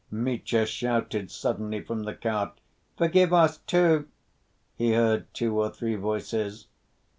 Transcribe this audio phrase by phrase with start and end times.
[0.09, 2.59] Mitya shouted suddenly from the cart.
[2.97, 4.07] "Forgive us too!"
[4.75, 6.65] he heard two or three voices.